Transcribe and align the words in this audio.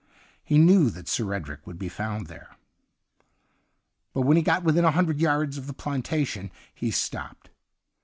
He 0.43 0.57
knew 0.57 0.89
that 0.89 1.07
Sir 1.07 1.31
Edric 1.31 1.67
would 1.67 1.77
be 1.77 1.87
found 1.87 2.25
there. 2.25 2.55
But 4.15 4.23
when 4.23 4.35
he 4.35 4.41
got 4.41 4.63
within 4.63 4.83
a 4.83 4.89
hun 4.89 5.05
dred 5.05 5.21
yards 5.21 5.59
of 5.59 5.67
the 5.67 5.73
plantation, 5.73 6.49
he 6.73 6.89
stopped. 6.89 7.51